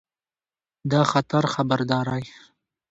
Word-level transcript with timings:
د 0.91 0.93
خطر 1.11 1.43
خبرداری 1.53 2.25